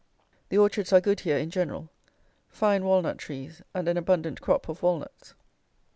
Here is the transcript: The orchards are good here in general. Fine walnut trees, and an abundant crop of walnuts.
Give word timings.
The 0.49 0.57
orchards 0.57 0.91
are 0.91 0.99
good 0.99 1.19
here 1.19 1.37
in 1.37 1.51
general. 1.51 1.91
Fine 2.49 2.85
walnut 2.85 3.19
trees, 3.19 3.61
and 3.75 3.87
an 3.87 3.97
abundant 3.97 4.41
crop 4.41 4.67
of 4.67 4.81
walnuts. 4.81 5.35